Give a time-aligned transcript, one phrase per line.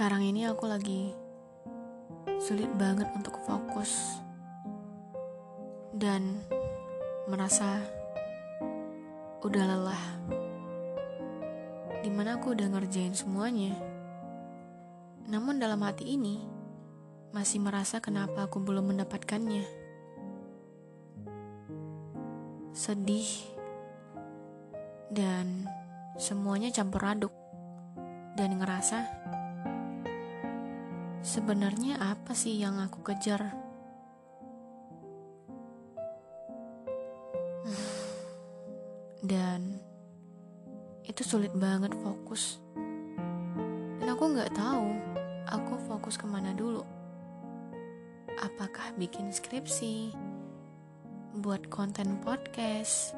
[0.00, 1.12] Sekarang ini aku lagi
[2.40, 4.16] sulit banget untuk fokus
[5.92, 6.40] dan
[7.28, 7.84] merasa
[9.44, 10.04] udah lelah.
[12.00, 13.76] Di mana aku udah ngerjain semuanya.
[15.28, 16.48] Namun dalam hati ini
[17.36, 19.68] masih merasa kenapa aku belum mendapatkannya.
[22.72, 23.28] Sedih
[25.12, 25.68] dan
[26.16, 27.36] semuanya campur aduk
[28.40, 29.19] dan ngerasa
[31.30, 33.54] sebenarnya apa sih yang aku kejar?
[39.30, 39.78] Dan
[41.06, 42.58] itu sulit banget fokus.
[44.02, 44.90] Dan aku nggak tahu
[45.46, 46.82] aku fokus ke mana dulu.
[48.42, 50.10] Apakah bikin skripsi,
[51.38, 53.14] buat konten podcast,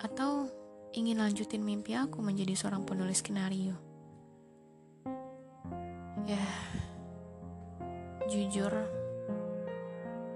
[0.00, 0.48] atau
[0.96, 3.76] ingin lanjutin mimpi aku menjadi seorang penulis skenario?
[6.28, 6.69] Ya,
[8.30, 8.70] jujur,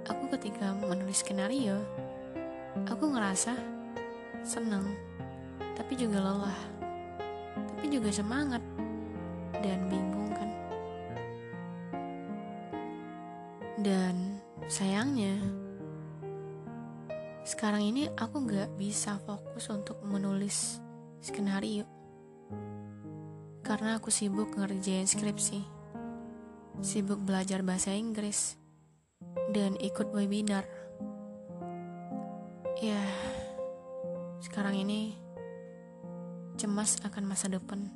[0.03, 1.78] aku ketika menulis skenario,
[2.91, 3.55] aku ngerasa
[4.42, 4.98] seneng,
[5.78, 6.59] tapi juga lelah,
[7.70, 8.59] tapi juga semangat
[9.62, 10.51] dan bingung kan.
[13.78, 15.39] Dan sayangnya,
[17.47, 20.83] sekarang ini aku nggak bisa fokus untuk menulis
[21.23, 21.86] skenario
[23.64, 25.73] karena aku sibuk ngerjain skripsi
[26.83, 28.58] sibuk belajar bahasa Inggris,
[29.55, 30.67] dan ikut webinar.
[32.83, 32.98] Ya,
[34.42, 35.14] sekarang ini
[36.58, 37.86] cemas akan masa depan.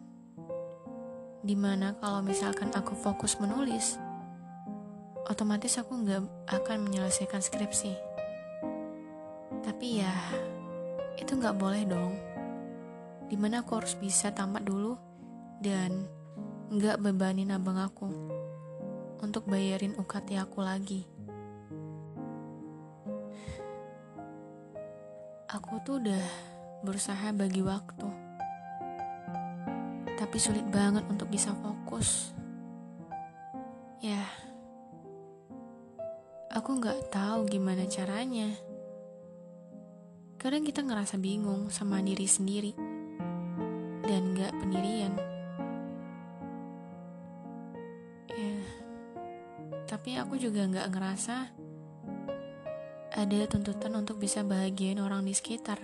[1.42, 3.98] Di mana kalau misalkan aku fokus menulis,
[5.26, 7.94] otomatis aku nggak akan menyelesaikan skripsi.
[9.66, 10.14] Tapi ya,
[11.18, 12.14] itu nggak boleh dong.
[13.28, 14.96] Di mana aku harus bisa tamat dulu
[15.60, 16.08] dan
[16.72, 18.37] nggak bebanin abang aku
[19.18, 21.02] untuk bayarin UKT aku lagi.
[25.48, 26.24] Aku tuh udah
[26.84, 28.08] berusaha bagi waktu,
[30.14, 32.36] tapi sulit banget untuk bisa fokus.
[33.98, 34.22] Ya,
[36.52, 38.52] aku nggak tahu gimana caranya.
[40.38, 42.72] Kadang kita ngerasa bingung sama diri sendiri
[44.06, 45.37] dan nggak pendirian.
[49.98, 51.36] Tapi aku juga nggak ngerasa
[53.18, 55.82] ada tuntutan untuk bisa bahagiain orang di sekitar.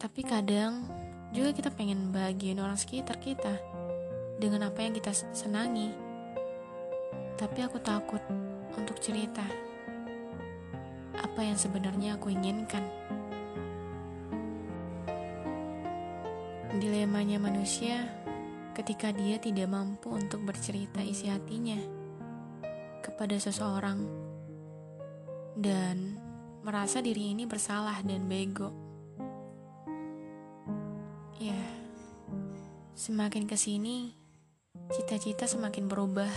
[0.00, 0.88] Tapi kadang
[1.28, 3.52] juga kita pengen bahagiain orang sekitar kita
[4.40, 5.92] dengan apa yang kita senangi.
[7.36, 8.24] Tapi aku takut
[8.72, 9.44] untuk cerita
[11.20, 12.80] apa yang sebenarnya aku inginkan.
[16.80, 18.23] Dilemanya manusia
[18.74, 21.78] ketika dia tidak mampu untuk bercerita isi hatinya
[23.00, 24.02] kepada seseorang
[25.54, 26.18] dan
[26.66, 28.74] merasa diri ini bersalah dan bego.
[31.38, 31.60] Ya,
[32.98, 34.16] semakin ke sini,
[34.90, 36.30] cita-cita semakin berubah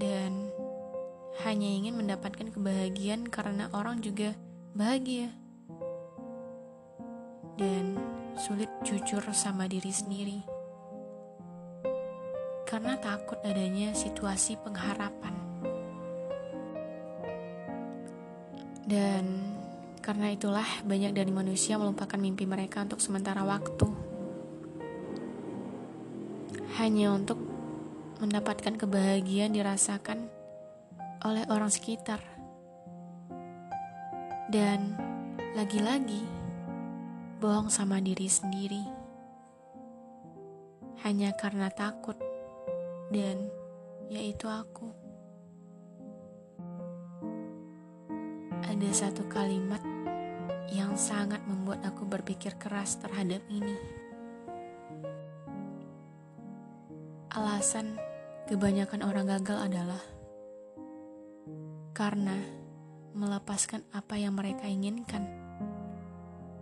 [0.00, 0.48] dan
[1.44, 4.32] hanya ingin mendapatkan kebahagiaan karena orang juga
[4.72, 5.28] bahagia
[7.56, 7.96] dan
[8.36, 10.56] sulit jujur sama diri sendiri
[12.66, 15.32] karena takut adanya situasi pengharapan.
[18.82, 19.54] Dan
[20.02, 23.86] karena itulah banyak dari manusia melupakan mimpi mereka untuk sementara waktu.
[26.82, 27.38] Hanya untuk
[28.18, 30.26] mendapatkan kebahagiaan dirasakan
[31.22, 32.18] oleh orang sekitar.
[34.50, 34.94] Dan
[35.54, 36.35] lagi-lagi
[37.36, 38.80] bohong sama diri sendiri.
[41.04, 42.16] Hanya karena takut
[43.12, 43.52] dan
[44.08, 44.88] yaitu aku.
[48.64, 49.84] Ada satu kalimat
[50.72, 53.76] yang sangat membuat aku berpikir keras terhadap ini.
[57.36, 58.00] Alasan
[58.48, 60.02] kebanyakan orang gagal adalah
[61.92, 62.36] karena
[63.12, 65.45] melepaskan apa yang mereka inginkan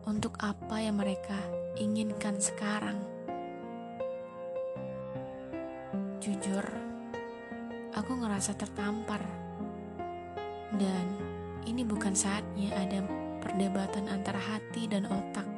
[0.05, 1.37] untuk apa yang mereka
[1.81, 3.01] inginkan sekarang.
[6.21, 6.65] Jujur,
[7.97, 9.21] aku ngerasa tertampar.
[10.75, 11.07] Dan
[11.65, 13.01] ini bukan saatnya ada
[13.41, 15.49] perdebatan antara hati dan otak.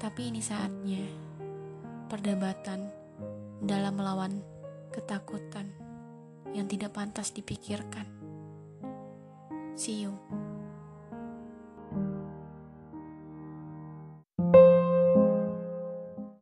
[0.00, 1.04] Tapi ini saatnya
[2.12, 2.92] perdebatan
[3.64, 4.44] dalam melawan
[4.92, 5.72] ketakutan
[6.52, 8.06] yang tidak pantas dipikirkan.
[9.74, 10.43] See you.